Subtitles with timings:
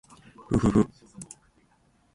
[0.47, 0.89] ふふふ